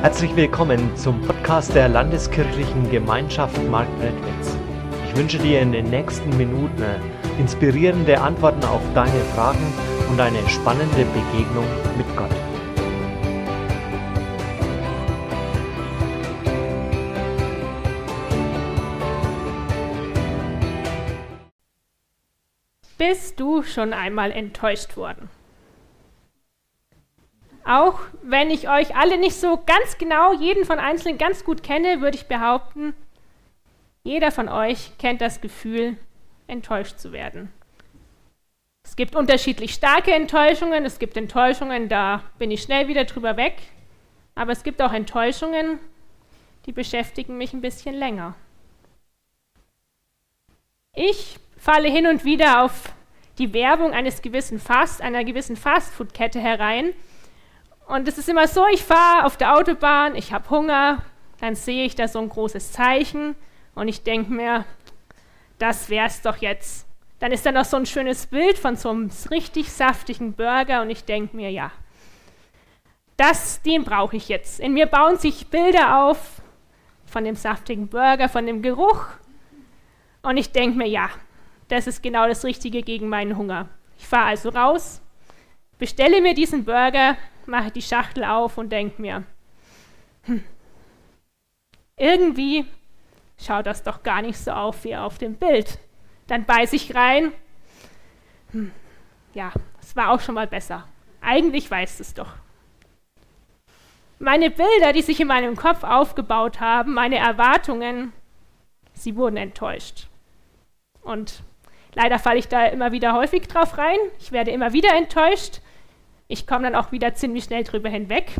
[0.00, 4.56] Herzlich willkommen zum Podcast der Landeskirchlichen Gemeinschaft Marktredwitz.
[5.04, 6.84] Ich wünsche dir in den nächsten Minuten
[7.36, 9.72] inspirierende Antworten auf deine Fragen
[10.08, 11.66] und eine spannende Begegnung
[11.96, 12.30] mit Gott.
[22.98, 25.28] Bist du schon einmal enttäuscht worden?
[27.68, 32.00] Auch wenn ich euch alle nicht so ganz genau, jeden von Einzelnen ganz gut kenne,
[32.00, 32.94] würde ich behaupten,
[34.02, 35.98] jeder von euch kennt das Gefühl,
[36.46, 37.52] enttäuscht zu werden.
[38.82, 43.56] Es gibt unterschiedlich starke Enttäuschungen, es gibt Enttäuschungen, da bin ich schnell wieder drüber weg,
[44.34, 45.78] aber es gibt auch Enttäuschungen,
[46.64, 48.34] die beschäftigen mich ein bisschen länger.
[50.94, 52.94] Ich falle hin und wieder auf
[53.36, 56.94] die Werbung eines gewissen Fast, einer gewissen Fastfood-Kette herein
[57.88, 61.02] und es ist immer so, ich fahre auf der Autobahn, ich habe Hunger,
[61.40, 63.34] dann sehe ich da so ein großes Zeichen
[63.74, 64.64] und ich denke mir,
[65.58, 66.86] das wäre es doch jetzt.
[67.18, 70.90] Dann ist da noch so ein schönes Bild von so einem richtig saftigen Burger und
[70.90, 71.72] ich denke mir, ja,
[73.16, 74.60] das, den brauche ich jetzt.
[74.60, 76.42] In mir bauen sich Bilder auf
[77.06, 79.06] von dem saftigen Burger, von dem Geruch
[80.22, 81.08] und ich denke mir, ja,
[81.68, 83.68] das ist genau das Richtige gegen meinen Hunger.
[83.98, 85.00] Ich fahre also raus,
[85.78, 87.16] bestelle mir diesen Burger
[87.48, 89.24] mache die Schachtel auf und denke mir,
[90.24, 90.44] hm,
[91.96, 92.66] irgendwie
[93.38, 95.78] schaut das doch gar nicht so auf wie auf dem Bild.
[96.26, 97.32] Dann beiße ich rein.
[98.52, 98.70] Hm,
[99.34, 100.86] ja, es war auch schon mal besser.
[101.20, 102.34] Eigentlich weiß es doch.
[104.18, 108.12] Meine Bilder, die sich in meinem Kopf aufgebaut haben, meine Erwartungen,
[108.92, 110.08] sie wurden enttäuscht.
[111.02, 111.42] Und
[111.94, 113.98] leider falle ich da immer wieder häufig drauf rein.
[114.18, 115.60] Ich werde immer wieder enttäuscht.
[116.28, 118.32] Ich komme dann auch wieder ziemlich schnell drüber hinweg.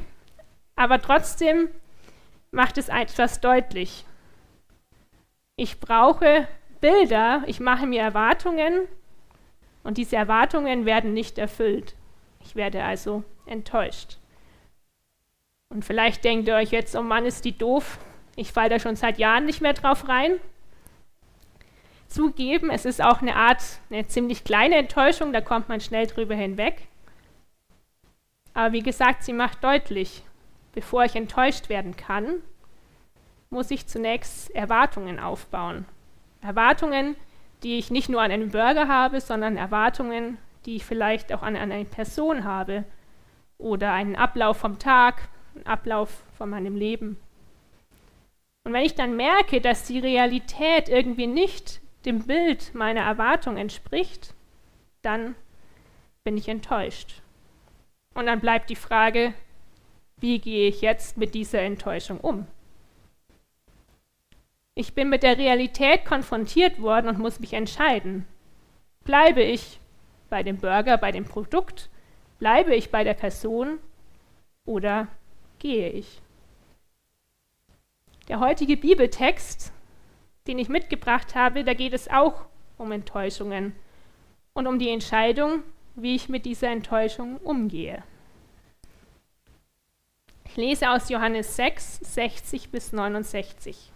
[0.77, 1.69] Aber trotzdem
[2.51, 4.05] macht es etwas deutlich.
[5.57, 6.47] Ich brauche
[6.81, 8.87] Bilder, ich mache mir Erwartungen
[9.83, 11.95] und diese Erwartungen werden nicht erfüllt.
[12.45, 14.19] Ich werde also enttäuscht.
[15.71, 17.99] Und vielleicht denkt ihr euch jetzt, oh Mann, ist die doof.
[18.37, 20.39] Ich falle da schon seit Jahren nicht mehr drauf rein.
[22.07, 26.35] Zugeben, es ist auch eine Art, eine ziemlich kleine Enttäuschung, da kommt man schnell drüber
[26.35, 26.87] hinweg.
[28.59, 30.25] Aber wie gesagt, sie macht deutlich,
[30.73, 32.43] bevor ich enttäuscht werden kann,
[33.51, 35.85] muss ich zunächst Erwartungen aufbauen.
[36.41, 37.15] Erwartungen,
[37.63, 41.55] die ich nicht nur an einen Burger habe, sondern Erwartungen, die ich vielleicht auch an,
[41.55, 42.83] an eine Person habe
[43.59, 47.17] oder einen Ablauf vom Tag, einen Ablauf von meinem Leben.
[48.65, 54.35] Und wenn ich dann merke, dass die Realität irgendwie nicht dem Bild meiner Erwartung entspricht,
[55.03, 55.37] dann
[56.25, 57.23] bin ich enttäuscht.
[58.19, 59.33] Und dann bleibt die Frage,
[60.17, 62.49] wie gehe ich jetzt mit dieser Enttäuschung um?
[64.75, 68.27] Ich bin mit der Realität konfrontiert worden und muss mich entscheiden.
[69.05, 69.79] Bleibe ich
[70.31, 71.91] bei dem Burger, bei dem Produkt?
[72.41, 73.79] Bleibe ich bei der Person?
[74.65, 75.07] Oder
[75.61, 76.21] gehe ich?
[78.27, 79.73] Der heutige Bibeltext,
[80.49, 82.47] den ich mitgebracht habe, da geht es auch
[82.79, 83.77] um Enttäuschungen
[84.55, 85.63] und um die Entscheidung,
[86.03, 88.03] wie ich mit dieser Enttäuschung umgehe.
[90.47, 93.93] Ich lese aus Johannes 6, 60 bis 69.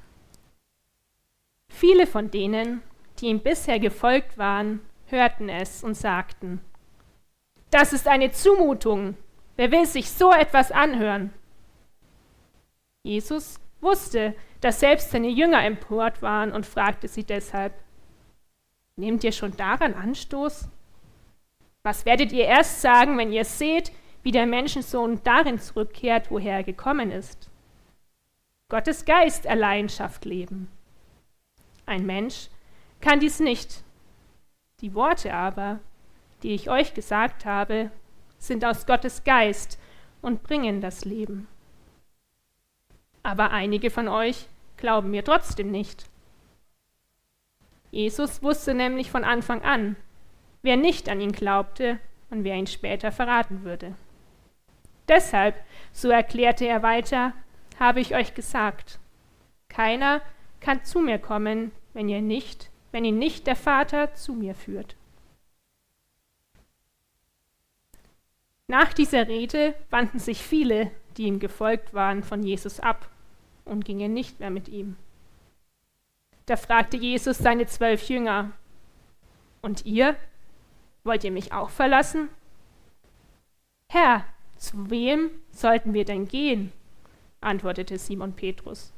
[1.68, 2.82] Viele von denen,
[3.18, 6.60] die ihm bisher gefolgt waren, hörten es und sagten,
[7.70, 9.16] das ist eine Zumutung,
[9.56, 11.32] wer will sich so etwas anhören?
[13.02, 17.72] Jesus wusste, dass selbst seine Jünger empört waren und fragte sie deshalb,
[18.96, 20.68] nehmt ihr schon daran Anstoß?
[21.82, 26.62] Was werdet ihr erst sagen, wenn ihr seht, wie der Menschensohn darin zurückkehrt, woher er
[26.62, 27.50] gekommen ist?
[28.68, 30.68] Gottes Geist allein schafft Leben.
[31.84, 32.48] Ein Mensch
[33.00, 33.82] kann dies nicht.
[34.80, 35.80] Die Worte aber,
[36.42, 37.90] die ich euch gesagt habe,
[38.38, 39.78] sind aus Gottes Geist
[40.20, 41.48] und bringen das Leben.
[43.24, 44.46] Aber einige von euch
[44.76, 46.06] glauben mir trotzdem nicht.
[47.90, 49.96] Jesus wusste nämlich von Anfang an,
[50.62, 51.98] wer nicht an ihn glaubte
[52.30, 53.94] und wer ihn später verraten würde.
[55.08, 55.56] Deshalb,
[55.92, 57.32] so erklärte er weiter,
[57.78, 58.98] habe ich euch gesagt,
[59.68, 60.22] keiner
[60.60, 64.96] kann zu mir kommen, wenn ihr nicht, wenn ihn nicht der Vater zu mir führt.
[68.68, 73.10] Nach dieser Rede wandten sich viele, die ihm gefolgt waren, von Jesus ab
[73.64, 74.96] und gingen nicht mehr mit ihm.
[76.46, 78.52] Da fragte Jesus seine zwölf Jünger,
[79.60, 80.16] Und ihr,
[81.04, 82.28] Wollt ihr mich auch verlassen?
[83.88, 84.24] Herr,
[84.56, 86.72] zu wem sollten wir denn gehen?
[87.40, 88.92] antwortete Simon Petrus.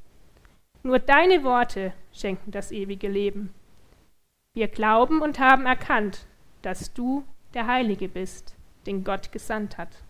[0.83, 3.55] Nur deine Worte schenken das ewige Leben.
[4.53, 6.27] Wir glauben und haben erkannt,
[6.61, 7.25] dass du
[7.55, 8.55] der Heilige bist,
[8.87, 10.03] den Gott gesandt hat.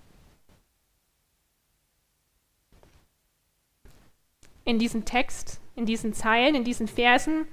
[4.64, 7.46] In diesem Text, in diesen Zeilen, in diesen Versen,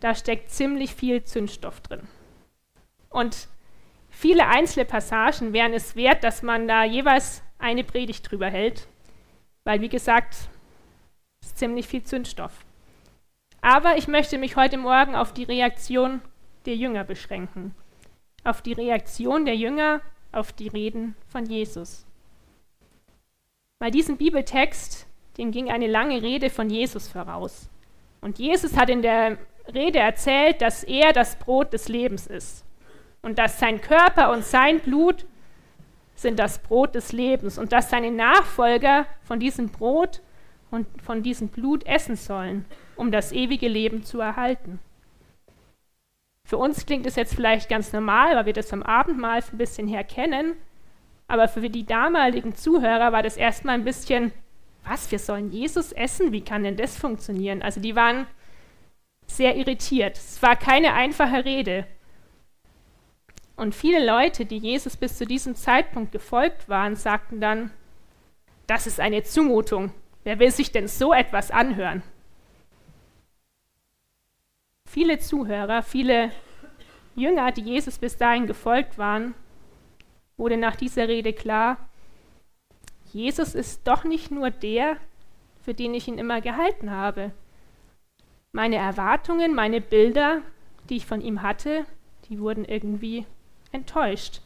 [0.00, 2.08] da steckt ziemlich viel Zündstoff drin.
[3.10, 3.48] Und
[4.18, 8.88] viele einzelne Passagen wären es wert, dass man da jeweils eine Predigt drüber hält,
[9.62, 10.34] weil wie gesagt,
[11.40, 12.52] es ist ziemlich viel Zündstoff.
[13.60, 16.20] Aber ich möchte mich heute Morgen auf die Reaktion
[16.66, 17.76] der Jünger beschränken,
[18.42, 20.00] auf die Reaktion der Jünger
[20.32, 22.04] auf die Reden von Jesus.
[23.78, 25.06] Bei diesem Bibeltext,
[25.36, 27.70] dem ging eine lange Rede von Jesus voraus.
[28.20, 29.38] Und Jesus hat in der
[29.72, 32.64] Rede erzählt, dass er das Brot des Lebens ist
[33.22, 35.26] und dass sein Körper und sein Blut
[36.14, 40.20] sind das Brot des Lebens und dass seine Nachfolger von diesem Brot
[40.70, 42.64] und von diesem Blut essen sollen,
[42.96, 44.80] um das ewige Leben zu erhalten.
[46.44, 49.86] Für uns klingt es jetzt vielleicht ganz normal, weil wir das am Abendmahl ein bisschen
[49.86, 50.54] her kennen,
[51.28, 54.32] aber für die damaligen Zuhörer war das erstmal ein bisschen,
[54.84, 56.32] was, wir sollen Jesus essen?
[56.32, 57.60] Wie kann denn das funktionieren?
[57.60, 58.26] Also die waren
[59.26, 60.16] sehr irritiert.
[60.16, 61.86] Es war keine einfache Rede.
[63.58, 67.72] Und viele Leute, die Jesus bis zu diesem Zeitpunkt gefolgt waren, sagten dann,
[68.68, 69.92] das ist eine Zumutung.
[70.22, 72.04] Wer will sich denn so etwas anhören?
[74.88, 76.30] Viele Zuhörer, viele
[77.16, 79.34] Jünger, die Jesus bis dahin gefolgt waren,
[80.36, 81.78] wurde nach dieser Rede klar,
[83.12, 84.98] Jesus ist doch nicht nur der,
[85.64, 87.32] für den ich ihn immer gehalten habe.
[88.52, 90.42] Meine Erwartungen, meine Bilder,
[90.88, 91.86] die ich von ihm hatte,
[92.28, 93.26] die wurden irgendwie
[93.72, 94.40] enttäuscht.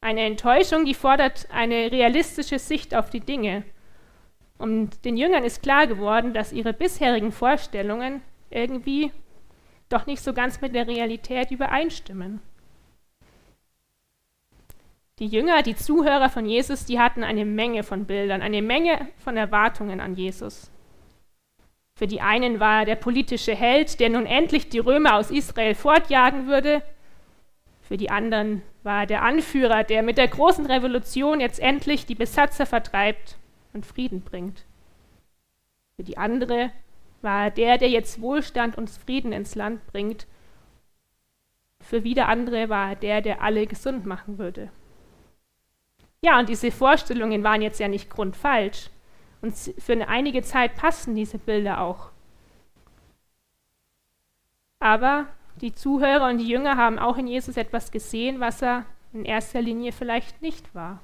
[0.00, 3.62] Eine Enttäuschung, die fordert eine realistische Sicht auf die Dinge.
[4.58, 9.12] Und den Jüngern ist klar geworden, dass ihre bisherigen Vorstellungen irgendwie
[9.88, 12.40] doch nicht so ganz mit der Realität übereinstimmen.
[15.18, 19.36] Die Jünger, die Zuhörer von Jesus, die hatten eine Menge von Bildern, eine Menge von
[19.36, 20.70] Erwartungen an Jesus.
[21.94, 25.74] Für die einen war er der politische Held, der nun endlich die Römer aus Israel
[25.74, 26.82] fortjagen würde.
[27.92, 32.14] Für die anderen war er der Anführer, der mit der großen Revolution jetzt endlich die
[32.14, 33.36] Besatzer vertreibt
[33.74, 34.64] und Frieden bringt.
[35.96, 36.72] Für die andere
[37.20, 40.26] war er der, der jetzt Wohlstand und Frieden ins Land bringt.
[41.82, 44.70] Für wieder andere war er der, der alle gesund machen würde.
[46.22, 48.88] Ja, und diese Vorstellungen waren jetzt ja nicht grundfalsch.
[49.42, 52.08] Und für eine einige Zeit passten diese Bilder auch.
[54.78, 55.26] Aber
[55.60, 59.60] die Zuhörer und die Jünger haben auch in Jesus etwas gesehen, was er in erster
[59.60, 61.00] Linie vielleicht nicht war.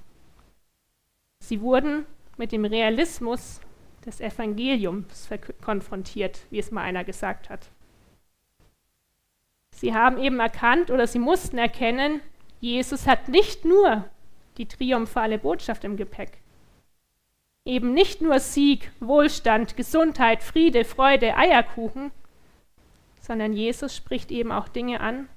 [1.40, 2.06] Sie wurden
[2.36, 3.60] mit dem Realismus
[4.04, 5.28] des Evangeliums
[5.62, 7.70] konfrontiert, wie es mal einer gesagt hat.
[9.70, 12.20] Sie haben eben erkannt oder sie mussten erkennen,
[12.60, 14.04] Jesus hat nicht nur
[14.56, 16.38] die triumphale Botschaft im Gepäck.
[17.64, 22.10] Eben nicht nur Sieg, Wohlstand, Gesundheit, Friede, Freude, Eierkuchen,
[23.28, 25.28] sondern Jesus spricht eben auch Dinge an,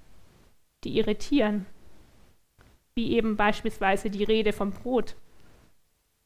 [0.85, 1.65] die irritieren,
[2.95, 5.17] wie eben beispielsweise die Rede vom Brot.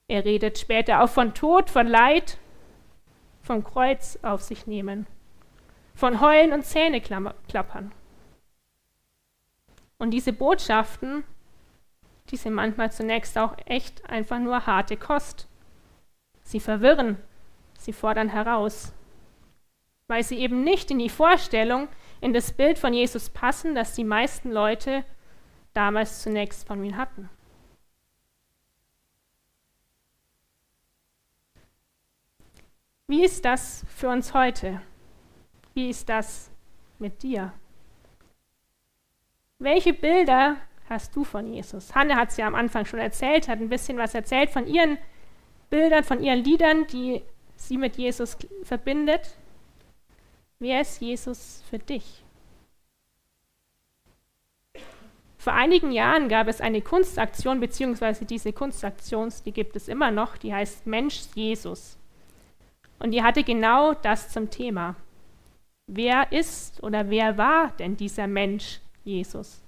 [0.07, 2.37] Er redet später auch von Tod, von Leid,
[3.41, 5.07] vom Kreuz auf sich nehmen,
[5.95, 7.91] von Heulen und Zähneklappern.
[9.97, 11.23] Und diese Botschaften,
[12.29, 15.47] die sind manchmal zunächst auch echt einfach nur harte Kost.
[16.43, 17.17] Sie verwirren,
[17.79, 18.93] sie fordern heraus,
[20.07, 21.87] weil sie eben nicht in die Vorstellung,
[22.21, 25.03] in das Bild von Jesus passen, das die meisten Leute
[25.73, 27.29] damals zunächst von ihm hatten.
[33.07, 34.81] Wie ist das für uns heute?
[35.75, 36.49] Wie ist das
[36.97, 37.53] mit dir?
[39.59, 40.57] Welche Bilder
[40.89, 41.93] hast du von Jesus?
[41.93, 44.97] Hanne hat es ja am Anfang schon erzählt, hat ein bisschen was erzählt von ihren
[45.69, 47.21] Bildern, von ihren Liedern, die
[47.55, 49.37] sie mit Jesus verbindet.
[50.59, 52.23] Wer ist Jesus für dich?
[55.37, 60.37] Vor einigen Jahren gab es eine Kunstaktion, beziehungsweise diese Kunstaktion, die gibt es immer noch,
[60.37, 61.99] die heißt Mensch Jesus.
[62.97, 64.95] Und die hatte genau das zum Thema.
[65.87, 69.61] Wer ist oder wer war denn dieser Mensch Jesus?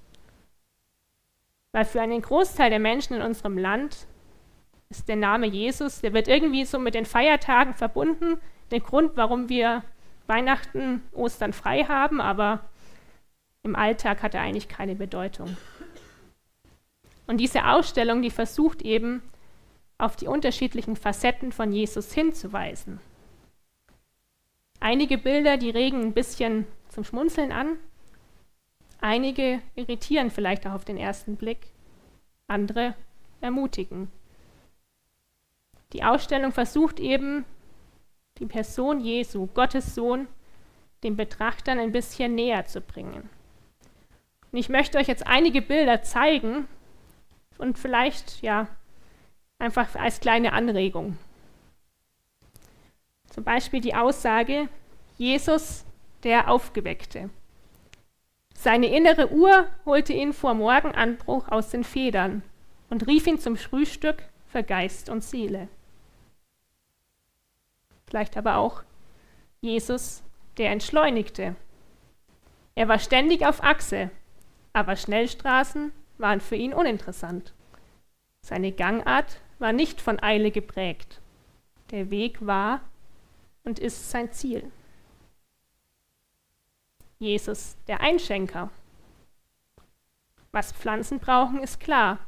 [1.73, 4.07] Weil für einen Großteil der Menschen in unserem Land
[4.89, 8.39] ist der Name Jesus, der wird irgendwie so mit den Feiertagen verbunden.
[8.71, 9.83] Der Grund, warum wir
[10.27, 12.61] Weihnachten, Ostern frei haben, aber
[13.63, 15.57] im Alltag hat er eigentlich keine Bedeutung.
[17.27, 19.21] Und diese Ausstellung, die versucht eben,
[19.97, 22.99] auf die unterschiedlichen Facetten von Jesus hinzuweisen.
[24.79, 27.77] Einige Bilder, die regen ein bisschen zum Schmunzeln an,
[29.01, 31.71] einige irritieren vielleicht auch auf den ersten Blick,
[32.47, 32.95] andere
[33.41, 34.09] ermutigen.
[35.93, 37.45] Die Ausstellung versucht eben,
[38.39, 40.27] die Person Jesu, Gottes Sohn,
[41.03, 43.29] den Betrachtern ein bisschen näher zu bringen.
[44.51, 46.67] Und ich möchte euch jetzt einige Bilder zeigen
[47.57, 48.67] und vielleicht ja
[49.59, 51.17] einfach als kleine Anregung.
[53.29, 54.69] Zum Beispiel die Aussage,
[55.17, 55.85] Jesus,
[56.23, 57.29] der Aufgeweckte.
[58.55, 62.41] Seine innere Uhr holte ihn vor Morgenanbruch aus den Federn
[62.89, 65.67] und rief ihn zum Frühstück für Geist und Seele.
[68.07, 68.83] Vielleicht aber auch
[69.61, 70.23] Jesus,
[70.57, 71.55] der Entschleunigte.
[72.75, 74.11] Er war ständig auf Achse,
[74.73, 77.53] aber Schnellstraßen waren für ihn uninteressant.
[78.41, 81.19] Seine Gangart war nicht von Eile geprägt.
[81.91, 82.81] Der Weg war
[83.63, 84.71] und ist sein Ziel.
[87.19, 88.69] Jesus, der Einschenker.
[90.51, 92.19] Was Pflanzen brauchen, ist klar.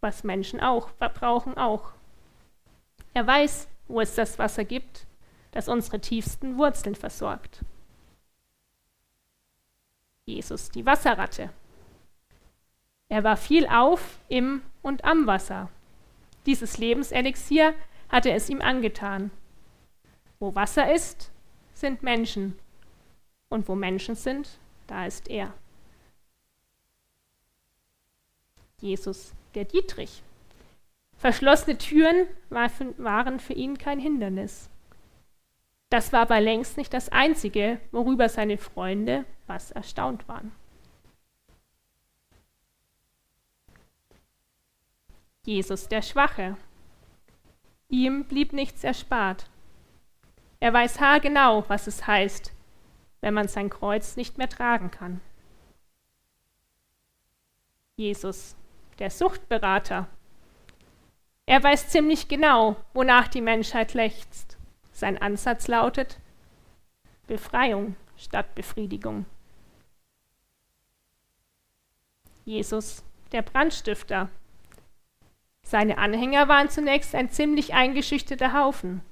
[0.00, 1.92] Was Menschen auch brauchen auch.
[3.12, 5.06] Er weiß, wo es das Wasser gibt,
[5.50, 7.64] das unsere tiefsten Wurzeln versorgt.
[10.24, 11.50] Jesus, die Wasserratte.
[13.08, 15.68] Er war viel auf, im und am Wasser.
[16.46, 17.74] Dieses Lebenselixier
[18.08, 19.32] hatte es ihm angetan.
[20.38, 21.32] Wo Wasser ist,
[21.74, 22.56] sind Menschen.
[23.48, 24.48] Und wo Menschen sind,
[24.86, 25.52] da ist er.
[28.80, 30.22] Jesus, der Dietrich.
[31.20, 34.70] Verschlossene Türen waren für ihn kein Hindernis.
[35.90, 40.50] Das war aber längst nicht das Einzige, worüber seine Freunde was erstaunt waren.
[45.44, 46.56] Jesus der Schwache.
[47.88, 49.50] Ihm blieb nichts erspart.
[50.58, 52.50] Er weiß haargenau, was es heißt,
[53.20, 55.20] wenn man sein Kreuz nicht mehr tragen kann.
[57.96, 58.56] Jesus,
[58.98, 60.08] der Suchtberater.
[61.46, 64.56] Er weiß ziemlich genau, wonach die Menschheit lechzt.
[64.92, 66.18] Sein Ansatz lautet
[67.26, 69.24] Befreiung statt Befriedigung.
[72.44, 74.28] Jesus, der Brandstifter.
[75.62, 79.02] Seine Anhänger waren zunächst ein ziemlich eingeschüchterter Haufen,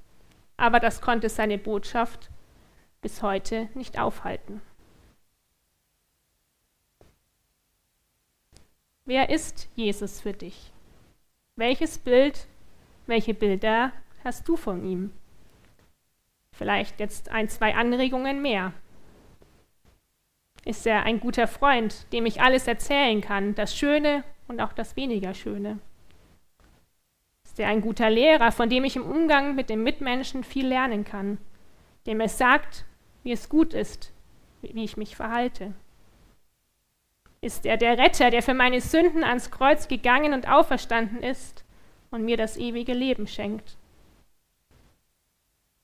[0.57, 2.29] aber das konnte seine Botschaft
[3.01, 4.61] bis heute nicht aufhalten.
[9.05, 10.71] Wer ist Jesus für dich?
[11.59, 12.47] Welches Bild,
[13.05, 13.91] welche Bilder
[14.23, 15.11] hast du von ihm?
[16.53, 18.71] Vielleicht jetzt ein, zwei Anregungen mehr.
[20.63, 24.95] Ist er ein guter Freund, dem ich alles erzählen kann, das Schöne und auch das
[24.95, 25.79] weniger Schöne?
[27.43, 31.03] Ist er ein guter Lehrer, von dem ich im Umgang mit den Mitmenschen viel lernen
[31.03, 31.39] kann,
[32.05, 32.85] dem es sagt,
[33.23, 34.13] wie es gut ist,
[34.61, 35.73] wie ich mich verhalte?
[37.41, 41.63] Ist er der Retter, der für meine Sünden ans Kreuz gegangen und auferstanden ist
[42.11, 43.77] und mir das ewige Leben schenkt.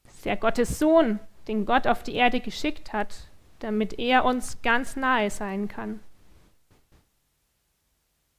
[0.05, 4.95] Ist er Gottes Sohn, den Gott auf die Erde geschickt hat, damit er uns ganz
[4.95, 5.99] nahe sein kann.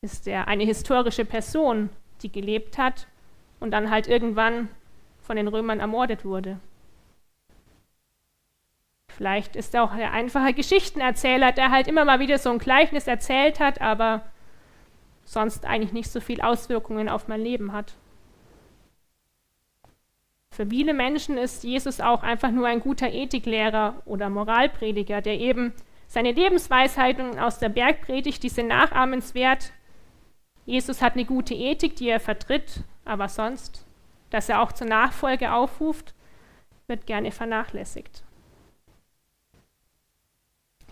[0.02, 1.88] Ist er eine historische Person,
[2.22, 3.06] die gelebt hat
[3.60, 4.68] und dann halt irgendwann
[5.20, 6.60] von den Römern ermordet wurde.
[9.16, 13.06] Vielleicht ist er auch der einfache Geschichtenerzähler, der halt immer mal wieder so ein Gleichnis
[13.06, 14.22] erzählt hat, aber
[15.24, 17.94] sonst eigentlich nicht so viel Auswirkungen auf mein Leben hat.
[20.50, 25.72] Für viele Menschen ist Jesus auch einfach nur ein guter Ethiklehrer oder Moralprediger, der eben
[26.06, 29.72] seine Lebensweisheiten aus der Bergpredigt, die sind nachahmenswert.
[30.66, 33.86] Jesus hat eine gute Ethik, die er vertritt, aber sonst,
[34.28, 36.12] dass er auch zur Nachfolge aufruft,
[36.86, 38.25] wird gerne vernachlässigt.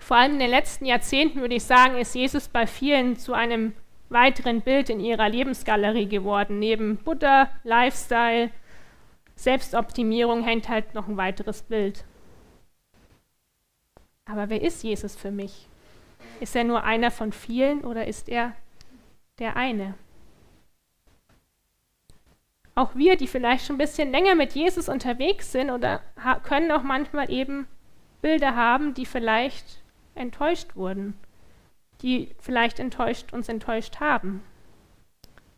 [0.04, 3.72] Vor allem in den letzten Jahrzehnten würde ich sagen, ist Jesus bei vielen zu einem
[4.10, 6.58] weiteren Bild in ihrer Lebensgalerie geworden.
[6.58, 8.50] Neben Buddha, Lifestyle,
[9.34, 12.04] Selbstoptimierung hängt halt noch ein weiteres Bild.
[14.26, 15.68] Aber wer ist Jesus für mich?
[16.38, 18.52] Ist er nur einer von vielen oder ist er
[19.38, 19.94] der eine?
[22.74, 26.02] Auch wir, die vielleicht schon ein bisschen länger mit Jesus unterwegs sind oder
[26.42, 27.66] können auch manchmal eben
[28.20, 29.82] Bilder haben, die vielleicht
[30.14, 31.14] enttäuscht wurden,
[32.02, 34.42] die vielleicht enttäuscht uns enttäuscht haben.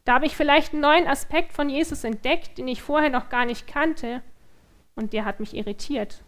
[0.05, 3.45] Da habe ich vielleicht einen neuen Aspekt von Jesus entdeckt, den ich vorher noch gar
[3.45, 4.23] nicht kannte
[4.95, 6.23] und der hat mich irritiert.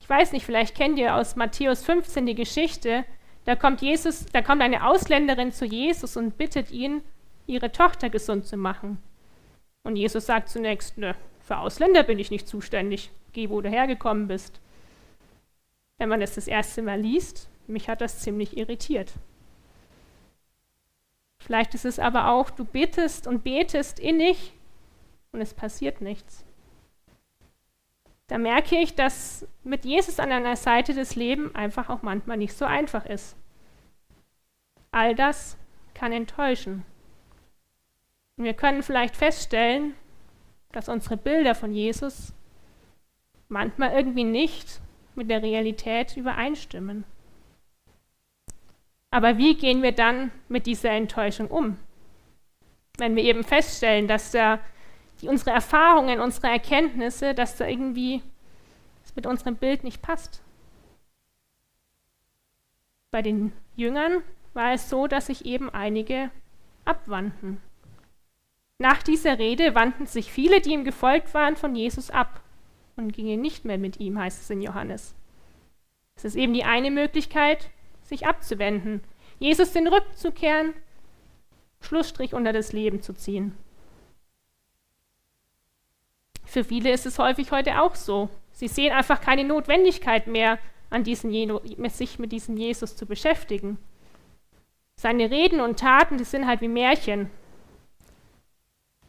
[0.00, 3.04] Ich weiß nicht, vielleicht kennt ihr aus Matthäus 15 die Geschichte,
[3.44, 7.02] da kommt Jesus, da kommt eine Ausländerin zu Jesus und bittet ihn,
[7.46, 8.98] ihre Tochter gesund zu machen.
[9.84, 14.28] Und Jesus sagt zunächst, ne, für Ausländer bin ich nicht zuständig, geh, wo du hergekommen
[14.28, 14.60] bist.
[15.98, 19.12] Wenn man das das erste Mal liest, mich hat das ziemlich irritiert.
[21.38, 24.52] Vielleicht ist es aber auch, du bittest und betest innig
[25.32, 26.44] und es passiert nichts.
[28.28, 32.56] Da merke ich, dass mit Jesus an deiner Seite das Leben einfach auch manchmal nicht
[32.56, 33.36] so einfach ist.
[34.90, 35.56] All das
[35.94, 36.84] kann enttäuschen.
[38.36, 39.94] Und wir können vielleicht feststellen,
[40.70, 42.32] dass unsere Bilder von Jesus
[43.48, 44.80] manchmal irgendwie nicht
[45.14, 47.04] mit der Realität übereinstimmen.
[49.10, 51.76] Aber wie gehen wir dann mit dieser Enttäuschung um?
[52.96, 54.58] Wenn wir eben feststellen, dass da
[55.20, 58.22] die, unsere Erfahrungen, unsere Erkenntnisse, dass da irgendwie
[59.04, 60.42] es mit unserem Bild nicht passt.
[63.10, 64.22] Bei den Jüngern
[64.54, 66.30] war es so, dass sich eben einige
[66.84, 67.60] abwandten.
[68.78, 72.41] Nach dieser Rede wandten sich viele, die ihm gefolgt waren, von Jesus ab
[72.96, 75.14] und gingen nicht mehr mit ihm, heißt es in Johannes.
[76.14, 77.70] Es ist eben die eine Möglichkeit,
[78.02, 79.02] sich abzuwenden,
[79.38, 80.74] Jesus den Rücken zu kehren,
[81.80, 83.56] Schlussstrich unter das Leben zu ziehen.
[86.44, 88.28] Für viele ist es häufig heute auch so.
[88.52, 90.58] Sie sehen einfach keine Notwendigkeit mehr,
[90.90, 91.30] an diesen
[91.88, 93.78] sich mit diesem Jesus zu beschäftigen.
[94.94, 97.30] Seine Reden und Taten, die sind halt wie Märchen.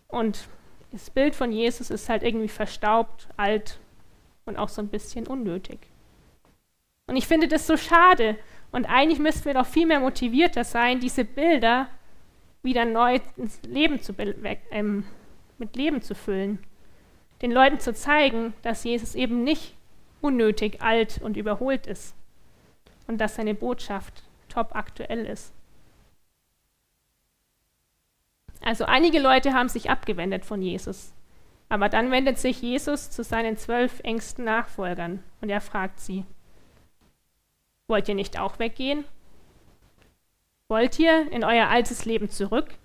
[0.07, 0.47] Und
[0.93, 3.79] das Bild von Jesus ist halt irgendwie verstaubt, alt
[4.45, 5.79] und auch so ein bisschen unnötig.
[7.07, 8.38] Und ich finde das so schade.
[8.71, 11.89] Und eigentlich müssten wir doch viel mehr motivierter sein, diese Bilder
[12.62, 14.13] wieder neu ins Leben zu
[14.71, 15.05] ähm,
[15.57, 16.59] mit Leben zu füllen.
[17.41, 19.75] Den Leuten zu zeigen, dass Jesus eben nicht
[20.21, 22.15] unnötig alt und überholt ist
[23.07, 25.53] und dass seine Botschaft top aktuell ist.
[28.63, 31.13] Also einige Leute haben sich abgewendet von Jesus.
[31.67, 36.23] Aber dann wendet sich Jesus zu seinen zwölf engsten Nachfolgern und er fragt sie,
[37.88, 39.04] wollt ihr nicht auch weggehen?
[40.69, 42.76] Wollt ihr in euer altes Leben zurück?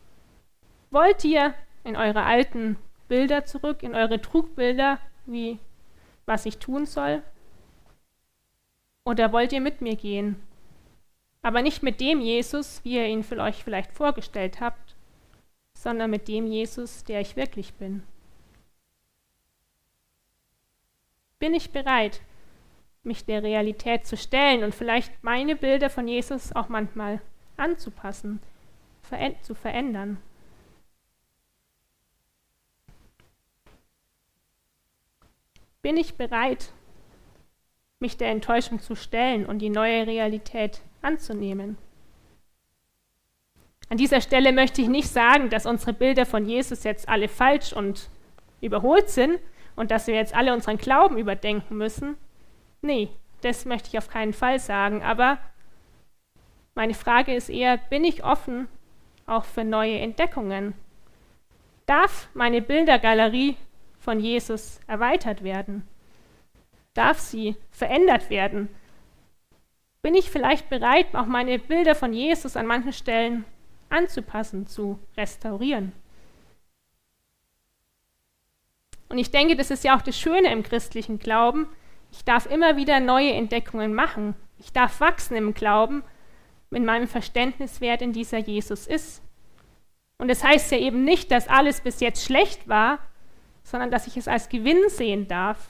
[0.91, 5.59] Wollt ihr in eure alten Bilder zurück, in eure Trugbilder, wie
[6.27, 7.23] was ich tun soll?
[9.05, 10.43] Oder wollt ihr mit mir gehen?
[11.41, 14.88] Aber nicht mit dem Jesus, wie ihr ihn für euch vielleicht vorgestellt habt,
[15.79, 18.03] sondern mit dem Jesus, der ich wirklich bin.
[21.39, 22.21] Bin ich bereit,
[23.05, 27.21] mich der Realität zu stellen und vielleicht meine Bilder von Jesus auch manchmal
[27.57, 28.41] anzupassen,
[29.43, 30.21] zu verändern?
[35.81, 36.73] Bin ich bereit,
[38.01, 41.79] mich der Enttäuschung zu stellen und die neue Realität anzunehmen?
[43.91, 47.73] An dieser Stelle möchte ich nicht sagen, dass unsere Bilder von Jesus jetzt alle falsch
[47.73, 48.11] und
[48.61, 49.39] überholt sind
[49.77, 52.17] und dass wir jetzt alle unseren Glauben überdenken müssen.
[52.83, 53.09] Nee,
[53.41, 55.03] das möchte ich auf keinen Fall sagen.
[55.03, 55.39] Aber
[56.75, 58.69] meine Frage ist eher, bin ich offen
[59.27, 60.75] auch für neue Entdeckungen?
[61.87, 63.57] Darf meine Bildergalerie
[63.99, 65.89] von Jesus erweitert werden?
[66.93, 68.69] Darf sie verändert werden?
[70.03, 73.45] Bin ich vielleicht bereit, auch meine Bilder von Jesus an manchen Stellen
[73.91, 75.93] anzupassen, zu restaurieren.
[79.09, 81.67] Und ich denke, das ist ja auch das Schöne im christlichen Glauben.
[82.13, 84.35] Ich darf immer wieder neue Entdeckungen machen.
[84.59, 86.03] Ich darf wachsen im Glauben,
[86.71, 89.23] in meinem Verständnis, wer denn dieser Jesus ist.
[90.19, 92.99] Und das heißt ja eben nicht, dass alles bis jetzt schlecht war,
[93.63, 95.69] sondern dass ich es als Gewinn sehen darf,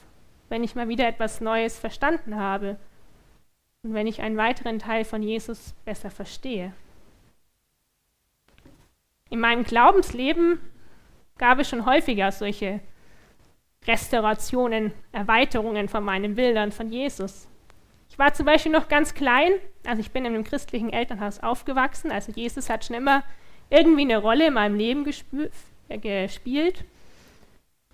[0.49, 2.77] wenn ich mal wieder etwas Neues verstanden habe
[3.83, 6.73] und wenn ich einen weiteren Teil von Jesus besser verstehe.
[9.29, 10.59] In meinem Glaubensleben
[11.37, 12.79] gab es schon häufiger solche
[13.87, 17.47] Restaurationen, Erweiterungen von meinen Bildern von Jesus.
[18.09, 19.51] Ich war zum Beispiel noch ganz klein,
[19.85, 23.23] also ich bin in einem christlichen Elternhaus aufgewachsen, also Jesus hat schon immer
[23.69, 25.05] irgendwie eine Rolle in meinem Leben
[25.87, 26.83] äh, gespielt.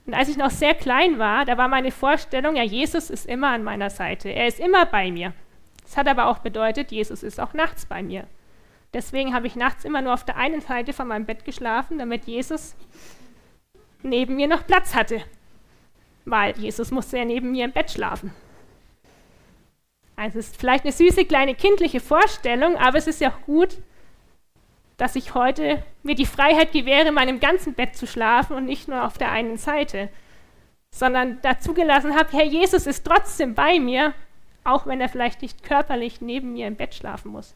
[0.06, 3.50] Und als ich noch sehr klein war, da war meine Vorstellung, ja, Jesus ist immer
[3.50, 5.34] an meiner Seite, er ist immer bei mir.
[5.84, 8.26] Das hat aber auch bedeutet, Jesus ist auch nachts bei mir.
[8.96, 12.28] Deswegen habe ich nachts immer nur auf der einen Seite von meinem Bett geschlafen, damit
[12.28, 12.78] Jesus
[14.04, 15.22] neben mir noch Platz hatte.
[16.24, 18.34] Weil Jesus musste ja neben mir im Bett schlafen.
[20.16, 23.80] Also es ist vielleicht eine süße kleine kindliche Vorstellung, aber es ist ja auch gut,
[24.96, 28.88] dass ich heute mir die Freiheit gewähre, in meinem ganzen Bett zu schlafen und nicht
[28.88, 30.08] nur auf der einen Seite,
[30.90, 34.14] sondern dazu gelassen habe, Herr Jesus ist trotzdem bei mir,
[34.64, 37.56] auch wenn er vielleicht nicht körperlich neben mir im Bett schlafen muss.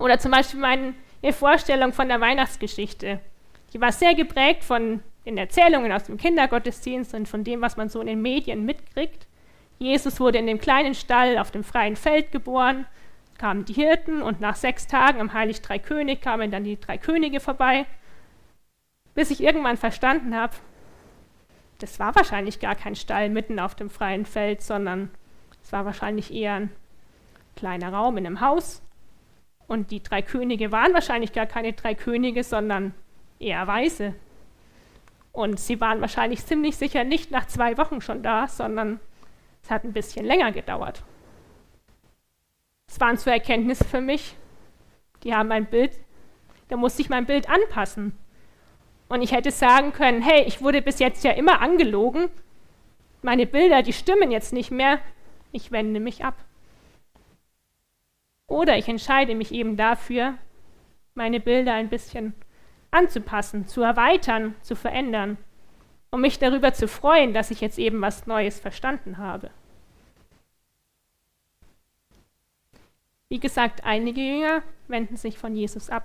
[0.00, 0.94] Oder zum Beispiel meine
[1.32, 3.20] Vorstellung von der Weihnachtsgeschichte.
[3.72, 7.88] Die war sehr geprägt von den Erzählungen aus dem Kindergottesdienst und von dem, was man
[7.88, 9.26] so in den Medien mitkriegt.
[9.78, 12.86] Jesus wurde in dem kleinen Stall auf dem freien Feld geboren,
[13.38, 16.98] kamen die Hirten und nach sechs Tagen am Heilig Drei König kamen dann die drei
[16.98, 17.86] Könige vorbei,
[19.14, 20.54] bis ich irgendwann verstanden habe,
[21.78, 25.10] das war wahrscheinlich gar kein Stall mitten auf dem freien Feld, sondern
[25.62, 26.70] es war wahrscheinlich eher ein
[27.56, 28.82] kleiner Raum in einem Haus.
[29.70, 32.92] Und die drei Könige waren wahrscheinlich gar keine drei Könige, sondern
[33.38, 34.16] eher Weise.
[35.30, 38.98] Und sie waren wahrscheinlich ziemlich sicher nicht nach zwei Wochen schon da, sondern
[39.62, 41.04] es hat ein bisschen länger gedauert.
[42.88, 44.34] Es waren zwei Erkenntnisse für mich.
[45.22, 45.92] Die haben mein Bild,
[46.66, 48.18] da musste ich mein Bild anpassen.
[49.08, 52.28] Und ich hätte sagen können, hey, ich wurde bis jetzt ja immer angelogen.
[53.22, 54.98] Meine Bilder, die stimmen jetzt nicht mehr.
[55.52, 56.34] Ich wende mich ab.
[58.50, 60.34] Oder ich entscheide mich eben dafür,
[61.14, 62.34] meine Bilder ein bisschen
[62.90, 65.38] anzupassen, zu erweitern, zu verändern,
[66.10, 69.50] um mich darüber zu freuen, dass ich jetzt eben was Neues verstanden habe.
[73.28, 76.04] Wie gesagt, einige Jünger wenden sich von Jesus ab.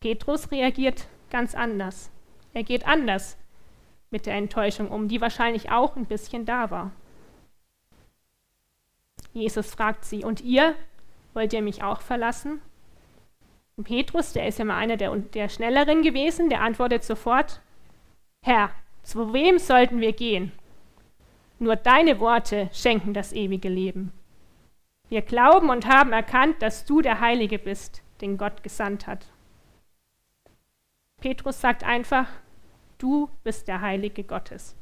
[0.00, 2.10] Petrus reagiert ganz anders.
[2.54, 3.38] Er geht anders
[4.10, 6.90] mit der Enttäuschung um, die wahrscheinlich auch ein bisschen da war.
[9.32, 10.74] Jesus fragt sie, und ihr,
[11.34, 12.60] wollt ihr mich auch verlassen?
[13.76, 17.60] Und Petrus, der ist ja mal einer der, der Schnelleren gewesen, der antwortet sofort,
[18.42, 18.70] Herr,
[19.02, 20.52] zu wem sollten wir gehen?
[21.58, 24.12] Nur deine Worte schenken das ewige Leben.
[25.08, 29.26] Wir glauben und haben erkannt, dass du der Heilige bist, den Gott gesandt hat.
[31.20, 32.26] Petrus sagt einfach,
[32.98, 34.76] du bist der Heilige Gottes.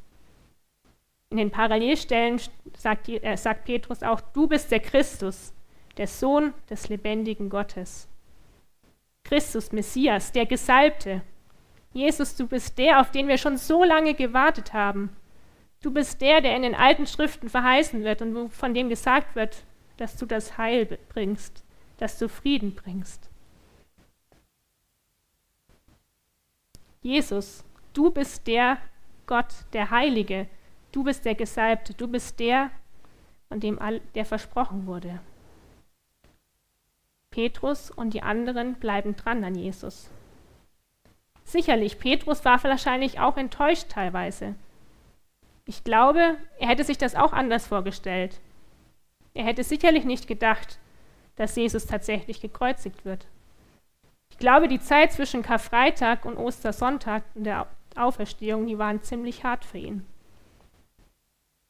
[1.31, 2.41] In den Parallelstellen
[2.77, 5.53] sagt, äh, sagt Petrus auch, du bist der Christus,
[5.97, 8.09] der Sohn des lebendigen Gottes.
[9.25, 11.23] Christus, Messias, der Gesalbte.
[11.93, 15.17] Jesus, du bist der, auf den wir schon so lange gewartet haben.
[15.83, 19.65] Du bist der, der in den alten Schriften verheißen wird und von dem gesagt wird,
[19.97, 21.65] dass du das Heil bringst,
[21.99, 23.31] dass du Frieden bringst.
[27.03, 28.79] Jesus, du bist der
[29.27, 30.49] Gott, der Heilige,
[30.93, 32.71] du bist der Gesalbte, du bist der,
[33.49, 35.21] von dem all, der versprochen wurde.
[37.37, 40.09] Petrus und die anderen bleiben dran an Jesus.
[41.44, 44.55] Sicherlich, Petrus war wahrscheinlich auch enttäuscht teilweise.
[45.66, 48.40] Ich glaube, er hätte sich das auch anders vorgestellt.
[49.35, 50.79] Er hätte sicherlich nicht gedacht,
[51.35, 53.27] dass Jesus tatsächlich gekreuzigt wird.
[54.31, 59.66] Ich glaube, die Zeit zwischen Karfreitag und Ostersonntag und der Auferstehung, die waren ziemlich hart
[59.66, 60.07] für ihn.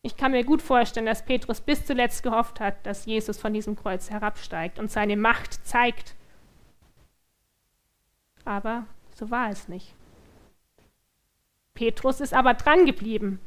[0.07, 3.75] Ich kann mir gut vorstellen, dass Petrus bis zuletzt gehofft hat, dass Jesus von diesem
[3.75, 6.14] Kreuz herabsteigt und seine Macht zeigt.
[8.45, 9.97] Aber so war es nicht.
[11.75, 13.40] Petrus ist aber dran geblieben.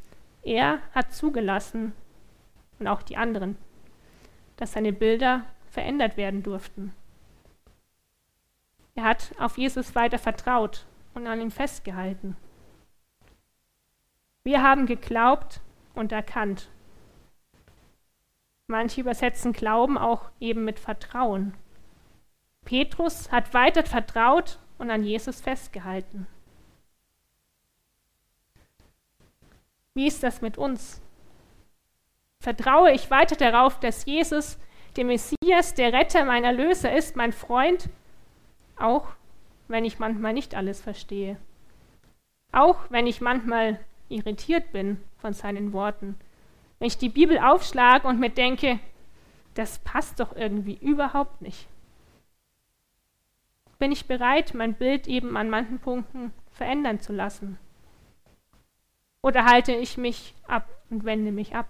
[0.43, 1.93] Er hat zugelassen,
[2.77, 3.55] und auch die anderen,
[4.57, 6.93] dass seine Bilder verändert werden durften.
[8.95, 12.35] Er hat auf Jesus weiter vertraut und an ihn festgehalten.
[14.43, 15.61] Wir haben geglaubt
[15.99, 16.69] und erkannt.
[18.67, 21.53] Manche übersetzen Glauben auch eben mit Vertrauen.
[22.65, 26.27] Petrus hat weiter vertraut und an Jesus festgehalten.
[29.95, 31.01] Wie ist das mit uns?
[32.41, 34.57] Vertraue ich weiter darauf, dass Jesus
[34.95, 37.89] der Messias, der Retter, mein Erlöser ist, mein Freund
[38.79, 39.07] auch
[39.67, 41.37] wenn ich manchmal nicht alles verstehe.
[42.51, 46.17] Auch wenn ich manchmal irritiert bin von seinen Worten.
[46.79, 48.79] Wenn ich die Bibel aufschlage und mir denke,
[49.53, 51.67] das passt doch irgendwie überhaupt nicht.
[53.77, 57.57] Bin ich bereit, mein Bild eben an manchen Punkten verändern zu lassen?
[59.21, 61.67] Oder halte ich mich ab und wende mich ab?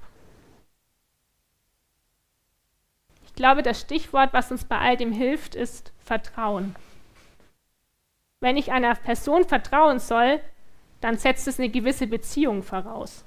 [3.25, 6.75] Ich glaube, das Stichwort, was uns bei all dem hilft, ist Vertrauen.
[8.39, 10.41] Wenn ich einer Person vertrauen soll,
[11.01, 13.23] dann setzt es eine gewisse Beziehung voraus.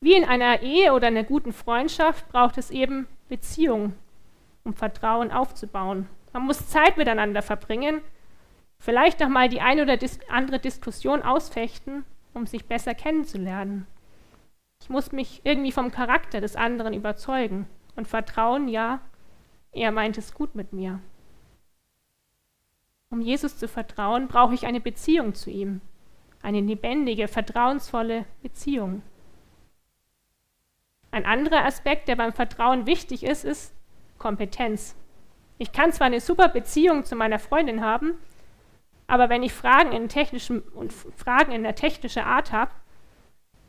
[0.00, 3.94] Wie in einer Ehe oder einer guten Freundschaft braucht es eben Beziehung,
[4.64, 6.08] um Vertrauen aufzubauen.
[6.32, 8.02] Man muss Zeit miteinander verbringen,
[8.78, 13.86] vielleicht noch mal die eine oder andere Diskussion ausfechten, um sich besser kennenzulernen.
[14.82, 19.00] Ich muss mich irgendwie vom Charakter des anderen überzeugen und vertrauen, ja,
[19.72, 21.00] er meint es gut mit mir.
[23.10, 25.80] Um Jesus zu vertrauen, brauche ich eine Beziehung zu ihm,
[26.42, 29.02] eine lebendige, vertrauensvolle Beziehung.
[31.10, 33.74] Ein anderer Aspekt, der beim Vertrauen wichtig ist, ist
[34.18, 34.96] Kompetenz.
[35.58, 38.14] Ich kann zwar eine super Beziehung zu meiner Freundin haben,
[39.06, 42.72] Aber wenn ich Fragen in, technischen, und Fragen in der technischen Art habe,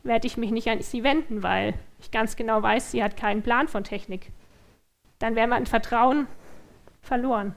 [0.02, 3.42] werde ich mich nicht an sie wenden, weil ich ganz genau weiß, sie hat keinen
[3.42, 4.32] Plan von Technik.
[5.18, 6.26] Dann wäre mein Vertrauen
[7.02, 7.54] verloren.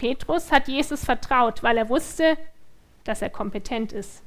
[0.00, 2.38] Petrus hat Jesus vertraut, weil er wusste,
[3.04, 4.22] dass er kompetent ist.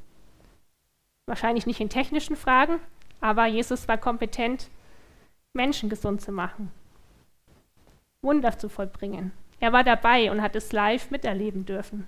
[1.26, 2.80] Wahrscheinlich nicht in technischen Fragen,
[3.22, 4.70] aber Jesus war kompetent,
[5.52, 6.72] Menschen gesund zu machen,
[8.22, 9.32] Wunder zu vollbringen.
[9.60, 12.08] Er war dabei und hat es live miterleben dürfen.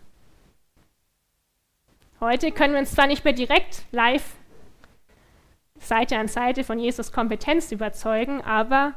[2.19, 4.35] Heute können wir uns zwar nicht mehr direkt live
[5.79, 8.93] Seite an Seite von Jesus Kompetenz überzeugen, aber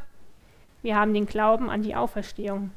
[0.82, 2.70] wir haben den Glauben an die Auferstehung.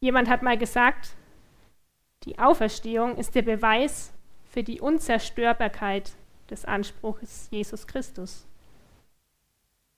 [0.00, 1.16] Jemand hat mal gesagt,
[2.24, 4.12] die Auferstehung ist der Beweis
[4.44, 6.12] für die Unzerstörbarkeit
[6.50, 8.46] des Anspruchs Jesus Christus.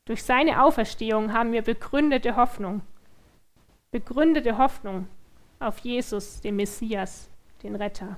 [0.06, 2.82] Durch seine Auferstehung haben wir begründete Hoffnung,
[3.90, 5.06] begründete Hoffnung
[5.60, 7.28] auf Jesus, den Messias,
[7.62, 8.16] den Retter.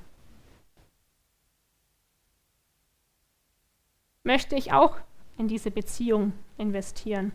[4.22, 4.98] Möchte ich auch
[5.36, 7.32] in diese Beziehung investieren.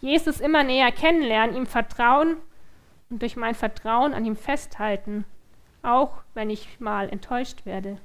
[0.00, 2.36] Jesus immer näher kennenlernen, ihm vertrauen
[3.10, 5.24] und durch mein Vertrauen an ihm festhalten,
[5.82, 7.98] auch wenn ich mal enttäuscht werde,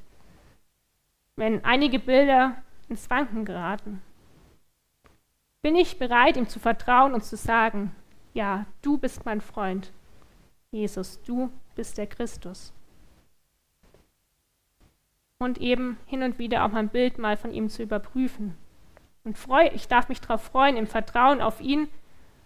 [1.35, 2.55] wenn einige Bilder
[2.89, 4.01] ins Wanken geraten.
[5.61, 7.95] Bin ich bereit, ihm zu vertrauen und zu sagen,
[8.33, 9.91] ja, du bist mein Freund.
[10.71, 12.73] Jesus, du bist der Christus.
[15.37, 18.55] Und eben hin und wieder auch mein Bild mal von ihm zu überprüfen.
[19.23, 21.87] Und freu, ich darf mich darauf freuen, im Vertrauen auf ihn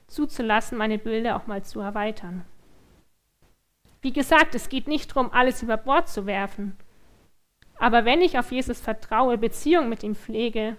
[0.10, 2.45] zuzulassen, meine Bilder auch mal zu erweitern.
[4.02, 6.78] Wie gesagt, es geht nicht darum, alles über Bord zu werfen.
[7.78, 10.78] Aber wenn ich auf Jesus vertraue, Beziehung mit ihm pflege,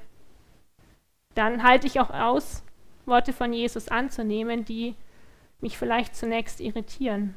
[1.35, 2.63] dann halte ich auch aus,
[3.07, 4.95] Worte von Jesus anzunehmen, die
[5.61, 7.35] mich vielleicht zunächst irritieren,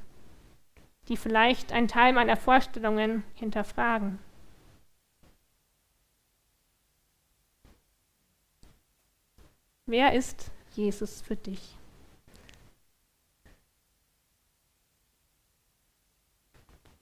[1.08, 4.20] die vielleicht einen Teil meiner Vorstellungen hinterfragen.
[9.86, 11.78] Wer ist Jesus für dich?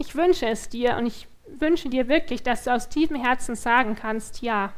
[0.01, 3.93] Ich wünsche es dir und ich wünsche dir wirklich, dass du aus tiefem Herzen sagen
[3.93, 4.73] kannst, ja,